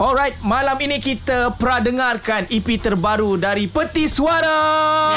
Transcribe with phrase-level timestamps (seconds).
[0.00, 5.12] Alright, malam ini kita pradengarkan EP terbaru dari Peti Suara.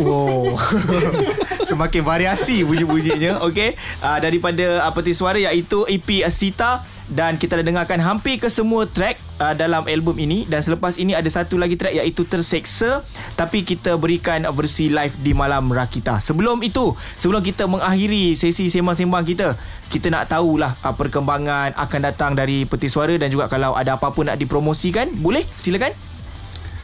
[0.00, 0.56] Wow.
[1.68, 3.76] Semakin variasi bunyi-bunyinya, okey.
[4.00, 6.80] Uh, daripada uh, Peti Suara iaitu EP Sita
[7.12, 11.14] dan kita dah dengarkan hampir ke semua track uh, dalam album ini dan selepas ini
[11.14, 13.02] ada satu lagi track iaitu Terseksa
[13.38, 16.18] tapi kita berikan versi live di malam Rakita.
[16.20, 19.54] Sebelum itu, sebelum kita mengakhiri sesi sembang-sembang kita,
[19.88, 24.34] kita nak tahulah uh, perkembangan akan datang dari Peti Suara dan juga kalau ada apa-apa
[24.34, 25.46] nak dipromosikan, boleh?
[25.54, 25.94] Silakan.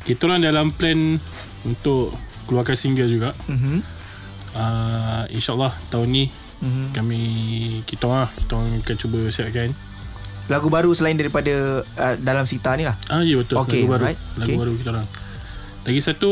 [0.04, 1.16] Kita orang dalam plan
[1.64, 2.12] untuk
[2.46, 3.30] keluarkan single juga.
[3.48, 3.78] Mhm.
[4.54, 6.24] Uh, InsyaAllah tahun ni
[6.64, 6.96] Mhm.
[6.96, 7.20] kami
[7.84, 9.70] kita orang kita orang akan cuba siapkan.
[10.46, 12.96] Lagu baru selain daripada uh, dalam Sita ni lah.
[13.08, 14.02] Ah ya betul Okey, lagu baru.
[14.04, 14.18] alright.
[14.36, 14.56] Lagu Okey.
[14.60, 15.06] baru kita orang.
[15.84, 16.30] Lagi satu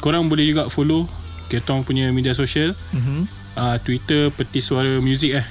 [0.00, 1.04] korang boleh juga follow
[1.48, 2.72] kita orang punya media sosial.
[2.96, 3.28] Mhm.
[3.56, 5.46] Uh, Twitter Peti Suara Music eh.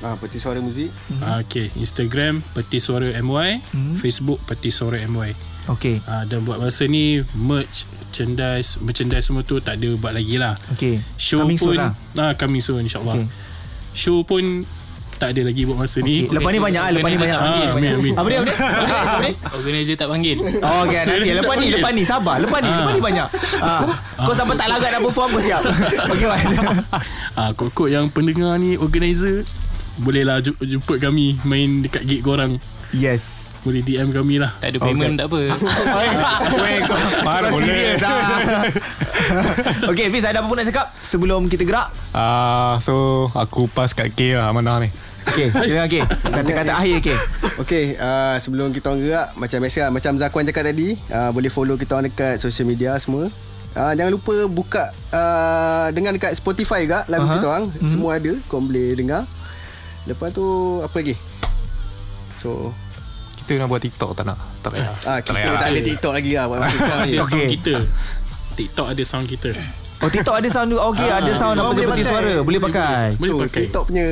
[0.00, 0.88] Ah, peti suara muzik.
[0.88, 1.20] Mm-hmm.
[1.20, 1.68] Uh, okay.
[1.76, 3.60] Instagram Peti Suara MY.
[3.60, 3.96] Mm-hmm.
[4.00, 5.36] Facebook Peti Suara MY.
[5.68, 6.00] Okey.
[6.08, 10.56] Uh, dan buat masa ni merch, merchandise, merchandise semua tu tak ada buat lagi lah.
[10.72, 11.04] Okey.
[11.20, 11.92] Show Coming pun soon lah.
[12.16, 13.12] ah coming soon insyaallah.
[13.12, 13.28] Okey.
[13.92, 14.64] Show pun
[15.20, 16.24] tak ada lagi buat masa ni.
[16.24, 16.32] Okay.
[16.32, 17.38] Lepas ni banyak ah, lepas ni banyak.
[17.38, 18.12] Ah, amin, amin.
[18.16, 18.38] Apa dia?
[18.40, 19.32] Apa dia?
[19.52, 22.40] Organizer tak panggil Oh, okay, nanti lepas ni, lepas ni sabar.
[22.40, 23.28] Lepas ni, lepas ni banyak.
[23.60, 23.84] Ah.
[24.24, 25.60] Kau sampai tak lagat nak perform kau siap.
[26.16, 26.44] Okey, Wan.
[27.36, 29.44] Ah, kok-kok yang pendengar ni organizer
[30.00, 32.56] bolehlah ju- jemput kami main dekat gig korang.
[32.90, 33.54] Yes.
[33.62, 34.50] Boleh DM kami lah.
[34.58, 35.46] Tak ada payment tak apa
[36.58, 38.66] Weh, kau, kau serius ah.
[39.86, 41.86] Okey, Fiz, ada apa pun nak cakap sebelum kita gerak?
[42.10, 44.90] Ah, so aku pass kat K lah Amanah ni.
[45.26, 46.02] Okey, silakan okey.
[46.06, 47.16] Kata-kata akhir okey.
[47.60, 51.76] Okey, uh, sebelum kita orang gerak macam biasa macam Zakwan cakap tadi, uh, boleh follow
[51.76, 53.28] kita orang dekat social media semua.
[53.70, 54.82] Uh, jangan lupa buka
[55.14, 57.34] uh, dengar dekat Spotify juga lagu Aha.
[57.38, 57.64] kita orang.
[57.70, 57.90] Mm-hmm.
[57.90, 59.22] Semua ada, kau boleh dengar.
[60.04, 60.42] Lepas tu
[60.80, 61.14] apa lagi?
[62.40, 62.72] So,
[63.36, 64.38] Kita nak buat TikTok tak nak?
[64.60, 64.90] Tak payah.
[65.06, 67.10] ah kita tak ada TikTok lagi lah buat TikTok ni.
[67.14, 67.54] Ada sound Okey.
[67.54, 67.74] kita.
[68.56, 69.50] TikTok ada sound kita.
[70.00, 70.82] Oh, TikTok ada sound juga.
[70.86, 72.08] Okey, ada sound Ah, apa boleh peti pakai.
[72.08, 72.32] suara.
[72.40, 73.06] Boleh pakai.
[73.14, 73.60] Boleh pakai.
[73.62, 74.06] TikTok punya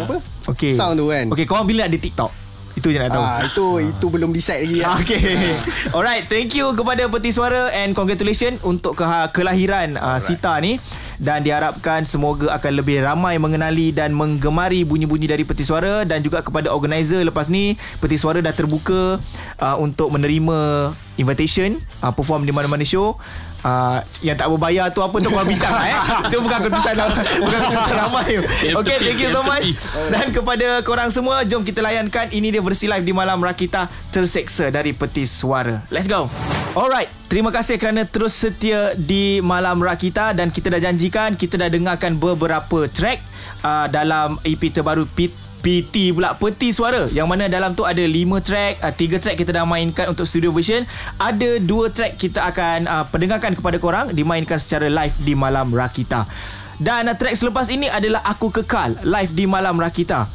[0.00, 0.16] apa?
[0.48, 0.72] Okey.
[0.72, 1.24] Sound tu kan.
[1.28, 2.30] Okey, kau bila ada TikTok?
[2.74, 3.20] Itu je nak tahu.
[3.20, 4.94] Ah, itu itu belum decide lagi lah.
[4.96, 5.50] Okay
[5.90, 10.78] Alright Thank you kepada Peti Suara And congratulations Untuk ke- kelahiran uh, Sita ni
[11.18, 16.40] Dan diharapkan Semoga akan lebih ramai Mengenali dan menggemari Bunyi-bunyi dari Peti Suara Dan juga
[16.42, 19.18] kepada organizer Lepas ni Peti Suara dah terbuka
[19.58, 23.18] uh, Untuk menerima Invitation uh, Perform di mana-mana show
[23.58, 25.98] Uh, yang tak berbayar tu apa tu kau bincang lah, eh.
[26.30, 26.94] Itu bukan keputusan
[27.42, 28.28] bukan keputusan ramai.
[28.70, 29.74] Okay, thank you so much.
[30.14, 34.70] Dan kepada korang semua, jom kita layankan ini dia versi live di malam Rakita Terseksa
[34.70, 35.74] dari Peti Suara.
[35.90, 36.30] Let's go.
[36.76, 41.72] Alright, terima kasih kerana terus setia di malam Rakita dan kita dah janjikan kita dah
[41.72, 43.24] dengarkan beberapa track
[43.64, 45.32] uh, dalam EP terbaru Pit
[45.64, 47.08] PT pula Peti Suara.
[47.08, 48.12] Yang mana dalam tu ada 5
[48.44, 50.84] track uh, 3 track kita dah mainkan untuk studio version.
[51.16, 56.28] Ada 2 track kita akan uh, Pendengarkan kepada korang Dimainkan secara live di Malam Rakita
[56.76, 60.28] Dan uh, track selepas ini adalah Aku Kekal Live di Malam Rakita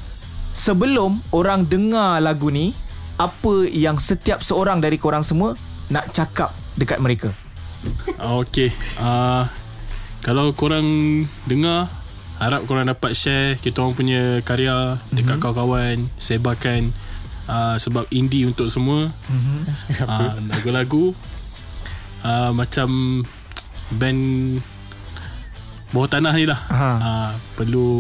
[0.52, 2.76] Sebelum orang dengar lagu ni
[3.16, 5.56] Apa yang setiap seorang dari korang semua
[5.92, 7.32] Nak cakap dekat mereka
[8.16, 8.72] Ah, Okay.
[8.96, 9.44] Uh,
[10.24, 10.88] kalau korang
[11.44, 11.92] dengar,
[12.40, 15.44] harap korang dapat share kita orang punya karya dekat mm-hmm.
[15.44, 16.96] kawan-kawan, sebarkan
[17.52, 19.12] uh, sebab indie untuk semua.
[19.28, 19.60] Mm-hmm.
[20.08, 21.06] Uh, lagu-lagu
[22.24, 23.22] uh, macam
[24.00, 24.22] band
[25.92, 26.60] bawah tanah ni lah.
[26.72, 26.92] Aha.
[27.04, 27.92] Uh, perlu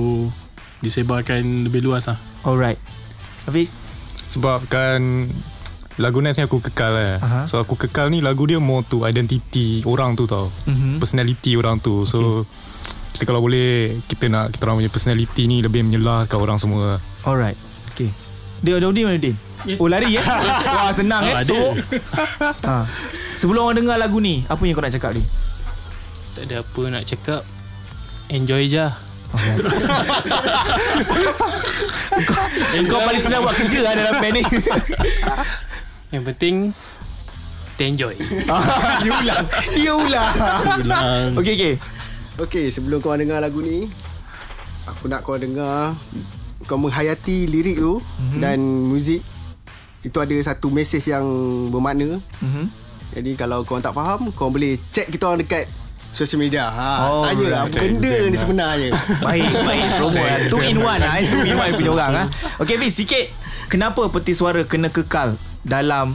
[0.79, 2.19] disebarkan lebih luas lah.
[2.43, 2.75] Alright
[3.47, 3.71] Hafiz
[4.31, 5.31] Sebab kan
[5.97, 7.15] Lagu Next ni aku kekal eh.
[7.17, 7.45] Aha.
[7.45, 10.49] So aku kekal ni lagu dia more to identity orang tu tau.
[10.65, 10.97] Mhm.
[10.97, 12.01] Personality orang tu.
[12.03, 12.49] So
[13.13, 16.97] kita kalau boleh kita nak kita orang punya personality ni lebih menyelah kat orang semua.
[17.23, 17.53] Alright
[17.93, 18.09] Okay
[18.59, 19.37] Dia Daudi mana Din?
[19.77, 20.23] Oh lari ya?
[20.75, 21.47] Wah senang eh Ah, ada.
[21.47, 21.55] So
[22.65, 22.83] ha.
[23.37, 25.23] Sebelum orang dengar lagu ni Apa yang kau nak cakap Din?
[26.33, 27.41] Tak ada apa nak cakap
[28.27, 28.87] Enjoy je
[32.73, 34.43] Eh, kau paling senang buat kerja lah dalam band ni
[36.13, 36.55] Yang penting
[37.73, 38.15] Kita enjoy
[38.53, 40.33] Ah, Dia ulang Dia ulang
[41.41, 41.75] Okay okay
[42.33, 43.85] Okey, sebelum kau dengar lagu ni,
[44.89, 45.93] aku nak kau dengar
[46.65, 48.41] kau menghayati lirik tu mm-hmm.
[48.41, 49.21] dan muzik
[50.01, 51.21] itu ada satu mesej yang
[51.69, 52.17] bermakna.
[52.41, 52.65] Mhm.
[53.13, 55.69] Jadi kalau kau tak faham, kau boleh check kita orang dekat
[56.09, 56.65] social media.
[56.65, 57.77] Ha, Oh, tanya lah right.
[57.77, 58.89] apa benda ni sebenarnya.
[59.21, 61.25] Baik Baik promo lah Two in one lah eh.
[61.29, 62.25] Two in one punya orang lah
[62.57, 63.29] Okay Fiz sikit
[63.69, 66.13] Kenapa peti suara Kena kekal Dalam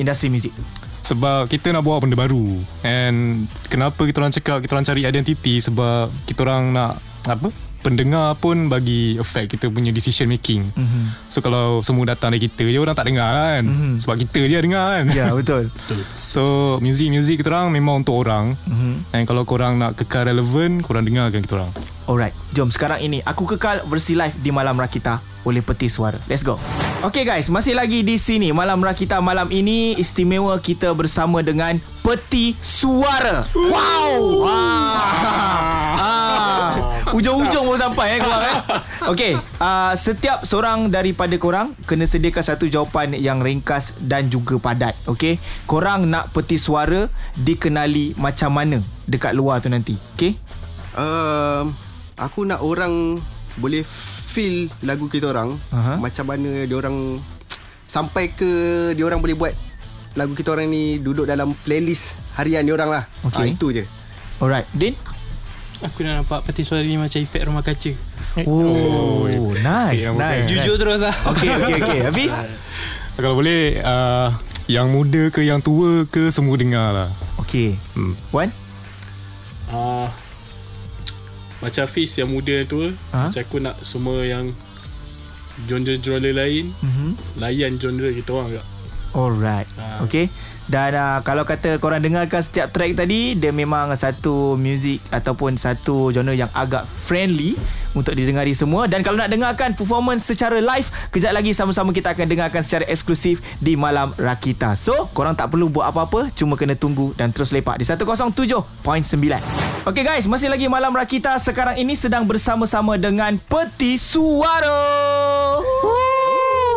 [0.00, 0.52] Industri muzik
[1.04, 5.60] Sebab kita nak buat benda baru And Kenapa kita orang cakap Kita orang cari identity
[5.60, 10.68] Sebab Kita orang nak Apa pendengar pun bagi effect kita punya decision making.
[10.72, 10.80] Mhm.
[10.80, 11.04] Mm-hmm.
[11.32, 13.64] So kalau semua datang dari kita je orang tak dengar lah kan.
[13.66, 13.92] Mm-hmm.
[14.04, 15.04] Sebab kita je dengar kan.
[15.10, 15.72] Ya, betul.
[16.14, 18.54] So music-music kita orang memang untuk orang.
[18.68, 19.16] Mm-hmm.
[19.16, 21.72] And kalau korang nak kekal relevan, korang dengarkan kita orang.
[22.06, 26.18] Alright, jom sekarang ini aku kekal versi live di Malam Rakita oleh Peti Suara.
[26.28, 26.58] Let's go.
[27.00, 32.52] Okay guys, masih lagi di sini Malam Rakita malam ini istimewa kita bersama dengan Peti
[32.60, 33.40] Suara.
[33.56, 34.44] Wow.
[34.44, 35.96] Ah.
[35.96, 36.70] ah.
[37.16, 38.56] Ujung-ujung pun sampai eh korang eh.
[39.16, 39.32] Okay,
[39.64, 44.92] uh, setiap seorang daripada korang kena sediakan satu jawapan yang ringkas dan juga padat.
[45.08, 48.76] Okay, korang nak Peti Suara dikenali macam mana
[49.08, 49.96] dekat luar tu nanti.
[50.20, 50.36] Okay?
[51.00, 51.72] Um,
[52.20, 53.24] aku nak orang
[53.58, 53.82] boleh
[54.30, 55.98] feel lagu kita orang Aha.
[55.98, 57.18] macam mana dia orang
[57.82, 58.50] sampai ke
[58.94, 59.54] dia orang boleh buat
[60.14, 63.04] lagu kita orang ni duduk dalam playlist harian dia orang lah.
[63.30, 63.84] Ah, itu je.
[64.38, 64.94] Alright, Din?
[65.80, 67.92] Aku dah nampak peti suara ni macam efek rumah kaca.
[68.46, 69.26] Oh,
[69.58, 70.46] nice, yang nice.
[70.46, 71.14] Jujur terus lah.
[71.34, 71.98] Okay, okay, okay.
[72.06, 72.32] Hafiz?
[73.16, 74.28] Kalau boleh uh,
[74.70, 77.08] yang muda ke yang tua ke semua dengar lah.
[77.42, 77.74] Okay.
[77.96, 78.14] Hmm.
[78.30, 78.52] Wan?
[79.72, 80.08] uh,
[81.60, 83.28] Macam Fiz yang muda dan tua Ha?
[83.28, 84.48] Macam aku nak semua yang
[85.68, 87.08] Genre-genre lain Mhm.
[87.36, 88.66] Layan genre kita orang agak
[89.10, 89.66] Alright.
[89.74, 90.06] Ah.
[90.06, 90.30] Okay.
[90.70, 96.14] Dan uh, kalau kata korang dengarkan setiap track tadi, dia memang satu music ataupun satu
[96.14, 97.58] genre yang agak friendly
[97.90, 98.86] untuk didengari semua.
[98.86, 103.42] Dan kalau nak dengarkan performance secara live, kejap lagi sama-sama kita akan dengarkan secara eksklusif
[103.58, 104.78] di Malam Rakita.
[104.78, 109.69] So, korang tak perlu buat apa-apa, cuma kena tunggu dan terus lepak di 107.9.
[109.80, 111.40] Okay guys, masih lagi Malam Rakita.
[111.40, 114.76] Sekarang ini sedang bersama-sama dengan Peti Suara.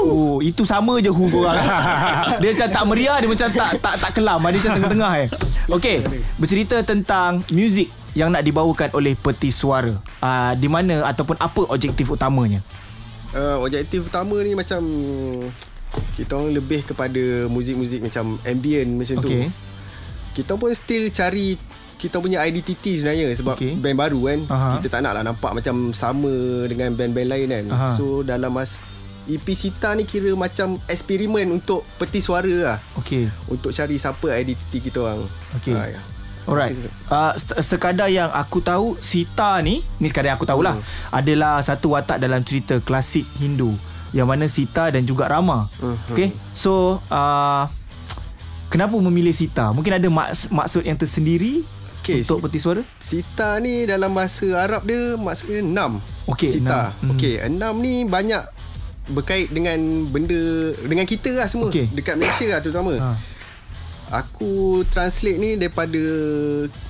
[0.07, 1.59] Oh, itu sama je hu korang.
[2.39, 5.27] dia macam tak meriah, dia macam tak tak tak kelam, dia macam tengah-tengah eh.
[5.67, 5.97] Okey,
[6.39, 9.91] bercerita tentang muzik yang nak dibawakan oleh Peti Suara.
[10.23, 12.63] Uh, di mana ataupun apa objektif utamanya?
[13.35, 14.79] Uh, objektif utama ni macam
[16.15, 19.27] kita orang lebih kepada muzik-muzik macam ambient macam Okey.
[19.27, 19.35] tu.
[20.39, 21.72] Kita pun still cari
[22.03, 23.79] kita punya identiti sebenarnya sebab okay.
[23.79, 24.39] band baru kan.
[24.51, 24.67] Aha.
[24.75, 26.33] Kita tak nak lah nampak macam sama
[26.67, 27.65] dengan band-band lain kan.
[27.71, 27.89] Aha.
[27.95, 28.83] So dalam mas
[29.23, 32.77] EP Sita ni kira macam eksperimen untuk peti suara lah.
[32.99, 33.31] Okey.
[33.47, 35.23] Untuk cari siapa identiti kita orang.
[35.55, 35.71] Okey.
[35.71, 36.01] Ah, ya.
[36.43, 36.75] Alright.
[37.07, 37.31] Uh,
[37.63, 40.83] sekadar yang aku tahu Sita ni, ni sekadar yang aku tahulah, Hmm.
[41.15, 43.71] adalah satu watak dalam cerita klasik Hindu
[44.11, 45.71] yang mana Sita dan juga Rama.
[45.79, 45.95] Hmm.
[46.11, 46.35] Okay.
[46.51, 47.63] So, uh,
[48.67, 49.71] kenapa memilih Sita?
[49.71, 51.63] Mungkin ada maks- maksud yang tersendiri
[52.03, 52.81] Okey, untuk si- peti suara?
[52.99, 55.91] Sita ni dalam bahasa Arab dia maksudnya enam.
[56.25, 56.91] Okey, Sita.
[56.91, 56.99] enam.
[57.01, 57.09] Mhm.
[57.13, 58.43] Okey, enam ni banyak
[59.05, 60.39] berkait dengan benda
[60.81, 61.87] dengan kita lah semua Okey.
[61.89, 62.93] dekat Malaysia lah terutama.
[62.97, 63.11] Ha.
[64.13, 64.51] Aku
[64.85, 65.97] translate ni daripada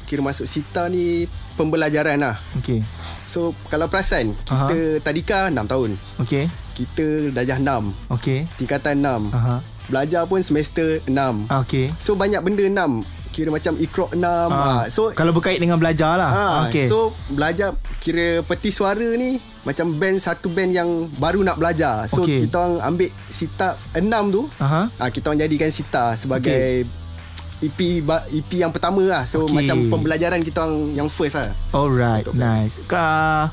[0.04, 1.24] kira masuk Sita ni
[1.54, 2.36] pembelajaran lah.
[2.56, 2.84] Okay.
[3.26, 5.92] So kalau perasan kita tadika 6 tahun.
[6.20, 6.50] Okay.
[6.74, 8.50] Kita darjah 6, Okay.
[8.58, 9.30] tingkatan 6.
[9.30, 9.62] Aha.
[9.86, 11.46] Belajar pun semester 6.
[11.48, 11.86] Ah, Okay.
[11.96, 13.06] So banyak benda 6.
[13.34, 14.22] Kira macam ikrok 6.
[14.22, 14.48] Ah.
[14.54, 14.84] Ah.
[14.94, 16.30] So Kalau berkait dengan belajar lah.
[16.30, 16.86] Ha, okay.
[16.86, 16.86] okay.
[16.86, 22.06] So belajar kira peti suara ni macam band satu band yang baru nak belajar.
[22.06, 22.46] So okay.
[22.46, 24.42] kita orang ambil sita enam tu.
[24.62, 24.86] Aha.
[25.02, 26.86] Ha, kita orang jadikan sita sebagai
[27.64, 29.24] EP ba- EP yang pertama lah.
[29.24, 29.64] So okay.
[29.64, 31.50] macam pembelajaran kita orang yang first lah.
[31.72, 32.84] Alright, nice.
[32.86, 33.50] Ka,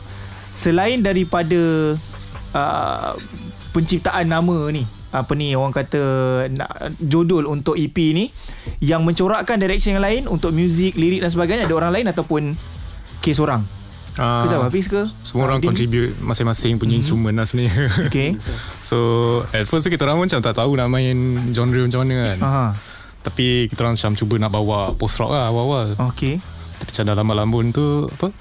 [0.50, 1.94] selain daripada
[2.52, 3.14] uh,
[3.70, 6.02] penciptaan nama ni, apa ni orang kata
[6.54, 8.30] nak, judul untuk EP ni
[8.78, 12.54] yang mencorakkan direction yang lain untuk muzik, lirik dan sebagainya ada orang lain ataupun
[13.18, 13.66] kes orang?
[14.18, 15.02] Uh, Ke siapa Hafiz ke?
[15.22, 15.70] Semua orang Din?
[15.70, 17.02] contribute masing-masing punya mm-hmm.
[17.02, 17.86] instrumen lah sebenarnya.
[18.10, 18.34] Okay.
[18.82, 18.98] so
[19.54, 21.14] at first kita orang macam tak tahu nak main
[21.54, 22.38] genre macam mana kan.
[22.42, 22.66] Aha.
[23.20, 25.94] Tapi kita orang macam cuba nak bawa post rock lah awal-awal.
[26.14, 26.42] Okay.
[26.80, 28.34] Tapi macam dalam lambun tu apa?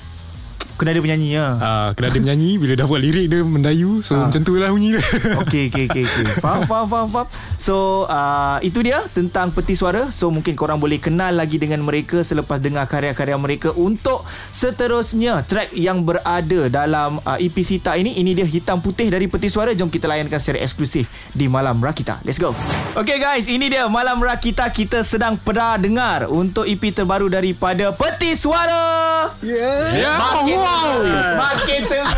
[0.79, 1.53] Kena ada penyanyi lah.
[1.59, 3.99] Ah, kena ada menyanyi bila dah buat lirik dia mendayu.
[3.99, 4.31] So Ah.
[4.31, 5.03] macam tu lah bunyi dia.
[5.43, 6.25] Okey okey okey okey.
[6.39, 7.27] Faham faham faham faham.
[7.59, 10.07] So uh, itu dia tentang peti suara.
[10.07, 14.23] So mungkin korang boleh kenal lagi dengan mereka selepas dengar karya-karya mereka untuk
[14.55, 19.51] seterusnya track yang berada dalam uh, EP Sita ini ini dia hitam putih dari peti
[19.51, 19.75] suara.
[19.75, 22.23] Jom kita layankan secara eksklusif di Malam Rakita.
[22.23, 22.55] Let's go.
[22.95, 28.31] Okay guys, ini dia Malam Rakita kita sedang pernah dengar untuk EP terbaru daripada Peti
[28.31, 29.27] Suara.
[29.43, 29.99] Yeah.
[29.99, 31.01] Ya, Makin wow.
[31.41, 32.09] Makin teruk.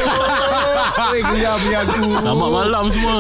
[1.12, 2.03] Eh, punya aku.
[2.20, 3.15] Selamat malam semua.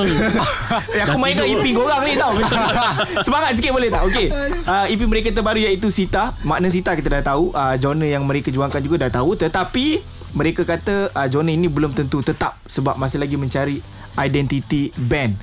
[0.91, 2.35] Eh, aku mainkan EP korang ni tau.
[3.25, 4.03] Semangat sikit boleh tak?
[4.11, 4.27] Okay
[4.65, 6.35] uh, EP mereka terbaru iaitu Sita.
[6.47, 7.51] Makna Sita kita dah tahu.
[7.51, 9.35] Uh, Genre yang mereka juangkan juga dah tahu.
[9.37, 9.85] Tetapi
[10.31, 13.83] Mereka kata uh, Genre ini belum tentu tetap Sebab masih lagi mencari
[14.15, 15.35] Identiti band.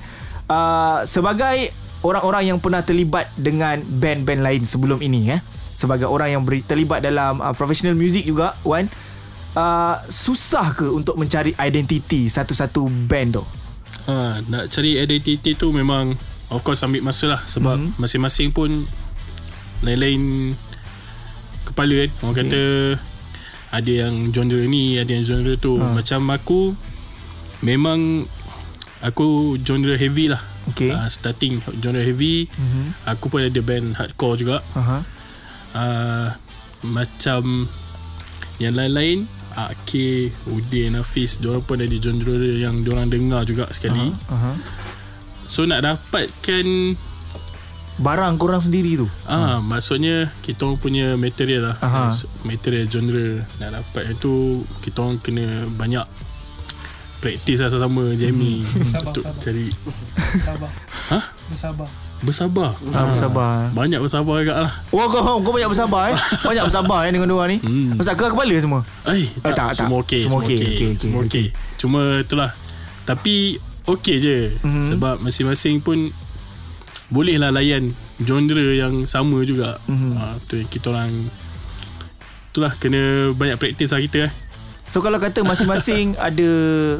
[0.49, 1.69] Uh, Sebagai
[1.99, 5.41] Orang-orang yang pernah terlibat Dengan band-band lain sebelum ini eh.
[5.75, 8.89] Sebagai orang yang beri, terlibat dalam uh, Professional music juga Wan
[9.51, 13.43] uh, susah ke untuk mencari identiti satu-satu band tu?
[14.05, 16.13] ha, Nak cari identiti tu memang
[16.49, 17.83] Of course ambil masa lah Sebab Mhm.
[17.87, 17.99] mm-hmm.
[17.99, 18.89] masing-masing pun
[19.79, 20.53] Lain-lain
[21.63, 22.43] Kepala kan Orang okay.
[22.43, 22.63] kata
[23.71, 25.93] Ada yang genre ni Ada yang genre tu ha.
[25.93, 26.73] Macam aku
[27.61, 28.25] Memang
[28.99, 30.89] Aku genre heavy lah Okay.
[30.89, 32.85] uh, Starting genre heavy mm-hmm.
[33.07, 35.01] Aku pun ada band hardcore juga Uh-huh.
[35.71, 36.29] uh,
[36.81, 37.69] Macam
[38.57, 39.17] Yang lain-lain
[39.55, 39.91] AK
[40.51, 44.55] Udin Hafiz Diorang pun ada genre Yang diorang dengar juga sekali Uh-huh.
[45.49, 46.65] So nak dapatkan
[47.99, 49.11] Barang korang sendiri tu.
[49.27, 51.75] Ah, maksudnya kita orang punya material lah.
[51.83, 52.15] Aha.
[52.47, 56.07] Material genre nak dapat itu kita orang kena banyak
[57.19, 58.63] praktis lah sama jamming
[59.03, 59.67] untuk cari
[60.31, 60.71] Bersabar.
[61.11, 61.23] Hah?
[61.51, 61.89] Bersabar.
[62.19, 62.75] Bersabar.
[62.91, 63.71] Ah, bersabar.
[63.71, 64.73] Banyak bersabar juga lah.
[64.89, 67.95] Oh kau, kau banyak bersabar eh Banyak bersabar eh Dengan dua ni Hmm.
[67.95, 69.75] Pasal kau kepala semua Eh, Eh, tak, tak, tak.
[69.79, 71.45] semua okey, Semua okey, okey, okey, okey, semua okey.
[71.75, 72.51] Cuma itulah.
[73.03, 74.83] Tapi okey je Mhm.
[74.89, 76.11] sebab masing-masing pun
[77.07, 79.79] bolehlah layan genre yang sama juga.
[79.85, 80.11] Mhm.
[80.13, 81.11] Ah, tu yang kita orang
[82.49, 84.33] itulah kena banyak praktis lah kita eh.
[84.85, 86.49] So kalau kata masing-masing Ada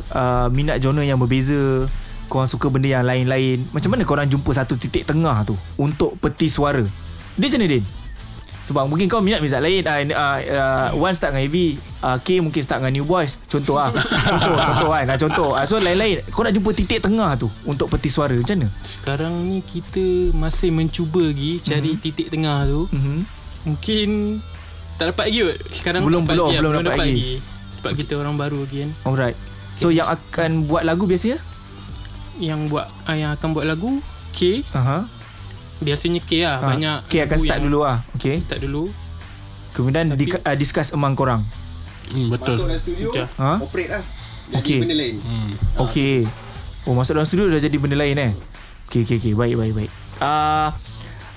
[0.08, 1.90] uh, Minat genre yang berbeza
[2.30, 6.46] Korang suka benda yang lain-lain Macam mana korang jumpa Satu titik tengah tu Untuk peti
[6.46, 6.86] suara
[7.34, 7.86] Dia macam mana Din?
[8.60, 12.62] Sebab mungkin kau minat muzik lain uh, uh, One start dengan heavy uh, K mungkin
[12.62, 13.90] start dengan new boys Contoh lah
[14.30, 17.90] Contoh, contoh kan uh, Contoh uh, So lain-lain Kau nak jumpa titik tengah tu Untuk
[17.90, 18.70] peti suara Macam mana?
[18.80, 22.00] Sekarang ni kita masih mencuba lagi cari Mhm.
[22.00, 22.86] titik tengah tu.
[22.88, 23.20] Mm-hmm.
[23.66, 24.08] Mungkin
[24.96, 25.58] tak dapat lagi kot.
[25.72, 27.32] Sekarang Belum- dapat belum- lagi, belum dapat lagi.
[27.76, 28.92] Sebab kita orang baru lagi kan.
[29.04, 29.38] Alright
[29.74, 31.40] So yang akan buat lagu biasanya?
[32.40, 34.00] Yang buat ah, yang akan buat lagu
[34.32, 35.04] K Aha.
[35.78, 36.58] biasanya K lah.
[36.58, 36.68] Ha.
[36.72, 38.88] Banyak K akan start dulu lah Okay Start dulu.
[39.70, 41.44] Kemudian Tapi- di, uh, discuss among korang
[42.10, 42.58] Hmm, betul.
[42.58, 43.28] Masuk dalam studio Betul.
[43.38, 43.52] Ha?
[43.60, 44.04] Operate lah
[44.50, 44.78] Jadi Okey.
[44.82, 45.52] benda lain Hmm.
[45.80, 46.16] Okay
[46.84, 48.32] Oh masuk dalam studio dah jadi benda lain eh
[48.90, 50.74] Okay okay okay Baik baik baik uh,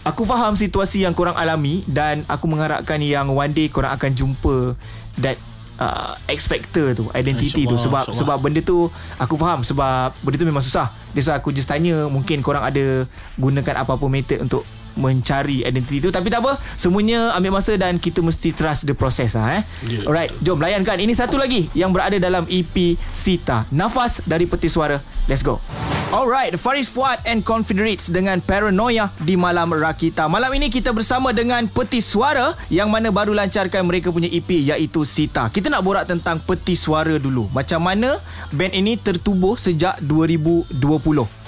[0.02, 4.74] Aku faham situasi yang korang alami Dan aku mengharapkan yang one day korang akan jumpa
[5.18, 5.36] That
[5.78, 7.76] uh, X factor tu Identity tu.
[7.76, 8.20] InsyaAllah, Sebab insyaAllah.
[8.20, 10.90] sebab benda tu Aku faham Sebab benda tu memang susah.
[11.12, 13.04] That's why aku just tanya Mungkin korang ada
[13.36, 16.12] Gunakan apa-apa method untuk mencari identiti tu.
[16.12, 19.62] Tapi tak apa semuanya ambil masa dan kita mesti trust the process lah eh.
[19.88, 21.00] Ya, alright jom layankan.
[21.00, 23.64] Ini satu lagi yang berada dalam EP Sita.
[23.72, 25.00] Nafas dari Peti Suara.
[25.24, 30.28] Let's go Alright, Faris Fuad and Confederates dengan Paranoia di Malam Rakita.
[30.28, 35.08] Malam ini kita bersama dengan Peti Suara yang mana baru lancarkan mereka punya EP iaitu
[35.08, 35.48] Sita.
[35.48, 37.48] Kita nak borak tentang Peti Suara dulu.
[37.56, 38.20] Macam mana
[38.52, 40.76] band ini tertubuh sejak 2020.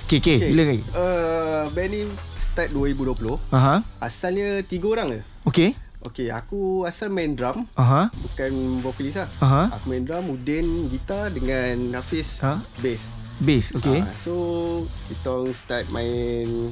[0.08, 0.40] Okay, okay.
[0.40, 0.48] Okay.
[0.56, 0.82] Bila lagi?
[0.96, 2.00] Uh, band ni
[2.40, 3.84] start 2020 Aha.
[4.00, 5.76] Asalnya tiga orang je Okay.
[6.04, 8.08] Okay aku asal main drum Aha.
[8.12, 9.76] Bukan vokalis lah Aha.
[9.76, 12.60] Aku main drum Udin gitar Dengan Hafiz Ha?
[12.84, 13.98] Bass Bass, okay.
[13.98, 14.32] Ah, So
[15.06, 16.70] Kita orang start main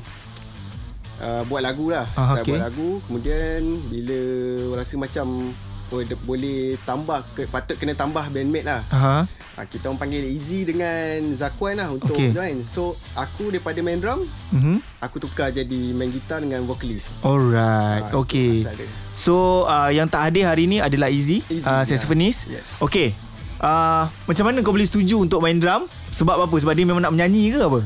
[1.19, 2.52] uh, Buat lagu lah Ah, Start okay.
[2.52, 4.19] buat lagu Kemudian Bila
[4.75, 5.26] Rasa macam
[5.90, 9.26] oh, de- Boleh tambah ke, Patut kena tambah bandmate lah Aha.
[9.26, 12.31] uh, Kita orang panggil Easy dengan Zakwan lah Untuk Okay.
[12.31, 14.78] join So aku daripada main drum Mhm.
[15.00, 18.52] Aku tukar jadi main gitar dengan vokalis Alright, itu okay.
[19.12, 22.47] So uh, yang tak hadir hari ni adalah Easy, Easy, uh, saxophonist.
[22.47, 22.78] Yes.
[22.78, 23.11] Okay.
[23.62, 25.87] Uh, macam mana kau boleh setuju untuk main drum?
[26.11, 26.54] Sebab apa?
[26.54, 27.78] Sebab dia memang nak menyanyi ke apa?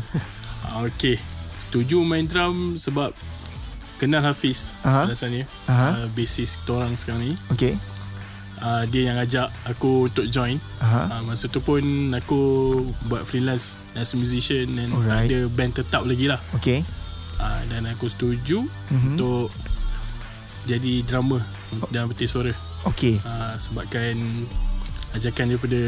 [0.65, 1.21] Ah, Okay
[1.55, 3.13] Setuju main drum Sebab
[3.97, 5.05] Kenal Hafiz Aha.
[5.05, 5.89] Alasannya Aha.
[5.95, 7.77] uh, Basis kita orang sekarang ni Okay.
[8.59, 11.81] uh, Dia yang ajak Aku untuk join uh, Masa tu pun
[12.15, 12.41] Aku
[13.07, 15.29] Buat freelance As a musician Dan Alright.
[15.29, 16.81] tak ada band tetap lagi lah Okay.
[17.37, 19.13] uh, Dan aku setuju Mhm.
[19.13, 19.53] Untuk
[20.65, 21.45] Jadi drummer
[21.89, 22.51] Dalam peti suara
[22.85, 23.21] Okay.
[23.21, 24.17] uh, Sebabkan
[25.17, 25.81] Ajakan daripada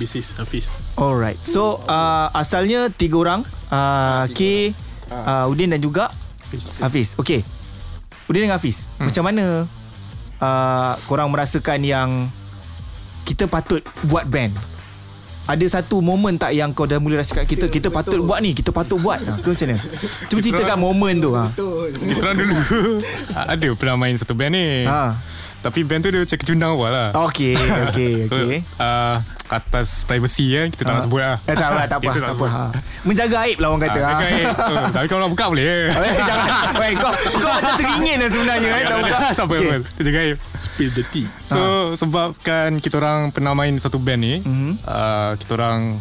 [0.00, 1.36] Basis Hafiz Alright.
[1.44, 3.40] So uh, asalnya tiga orang.
[3.70, 4.72] Uh, K,
[5.10, 6.10] uh, Udin dan juga
[6.82, 7.14] Hafiz.
[7.18, 7.46] Okay.
[8.26, 8.86] Udin dengan Hafiz.
[8.98, 9.10] Hmm.
[9.10, 9.44] Macam mana
[10.42, 12.08] uh, korang merasakan yang
[13.26, 14.54] kita patut buat band?
[15.50, 18.28] Ada satu momen tak yang kau dah mula rasa kat kita kita patut betul.
[18.30, 19.18] buat ni, kita patut buat.
[19.18, 19.82] Ha, ke macam mana?
[20.30, 21.50] Cuba ceritakan momen tu ha.
[21.50, 22.54] Betul Kita orang dulu
[23.58, 25.18] Ada pernah main satu band ni Ha.
[25.60, 27.52] Tapi band tu dia macam kecundang awal lah Okey,
[27.86, 28.64] okey, So okey.
[28.76, 31.04] uh, Atas privacy kan Kita tak nak Ha.
[31.04, 32.46] sebut lah Eh, tak apa, tak apa, tak apa.
[32.46, 32.62] Ha.
[33.02, 33.98] Menjaga aib lah orang kata.
[33.98, 34.14] Ah, ha.
[34.16, 34.46] kan, eh,
[34.90, 36.50] Tapi kalau nak buka boleh Eh, jangan.
[36.76, 39.16] Weh, kau kau macam teringin lah sebenarnya nak buka.
[39.30, 39.66] Tak apa Okey.
[39.66, 39.78] okay.
[39.86, 41.60] Kita jaga aib Spill the tea So
[41.94, 44.80] sebabkan kita orang pernah main satu band ni Mhm.
[44.82, 45.98] uh, Kita orang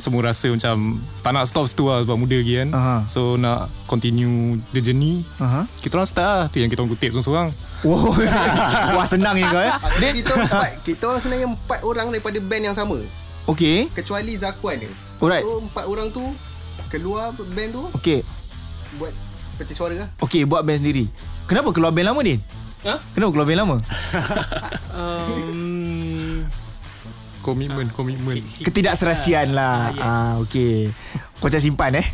[0.00, 2.68] semua rasa macam tak nak stop situ lah sebab muda lagi kan.
[2.72, 2.96] Aha.
[3.04, 5.22] So nak continue the journey.
[5.36, 5.68] Aha.
[5.78, 6.46] Kita orang start lah.
[6.48, 7.48] Tu yang kita orang kutip seorang-seorang.
[7.84, 8.12] Wow.
[8.96, 9.72] Wah senang ni kau eh.
[10.00, 12.98] Then, kita orang empat, kita orang sebenarnya empat orang daripada band yang sama.
[13.48, 13.88] Okey.
[13.92, 14.88] Kecuali Zakuan ni.
[15.20, 15.44] Alright.
[15.44, 16.24] So empat orang tu
[16.88, 18.20] keluar band tu Okey.
[18.98, 19.12] buat
[19.60, 20.08] peti suara lah.
[20.24, 21.06] Okey, buat band sendiri.
[21.44, 22.40] Kenapa keluar band lama Din?
[22.88, 22.96] Ha?
[23.12, 23.76] Kenapa keluar band lama?
[24.90, 25.69] Um,
[27.40, 28.44] Komitmen, komitmen.
[28.60, 29.92] Ketidakserasian lah.
[29.92, 30.04] Ah, yes.
[30.04, 30.76] Ah, okey.
[31.40, 32.06] Kau macam simpan eh.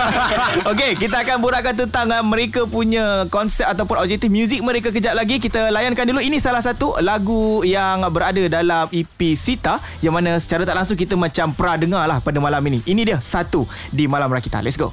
[0.72, 5.36] okey, kita akan borakkan tentang uh, mereka punya konsep ataupun objektif muzik mereka kejap lagi.
[5.36, 6.20] Kita layankan dulu.
[6.24, 11.12] Ini salah satu lagu yang berada dalam EP Sita yang mana secara tak langsung kita
[11.12, 12.80] macam pra dengar lah pada malam ini.
[12.88, 14.64] Ini dia satu di Malam Rakita.
[14.64, 14.92] Let's go.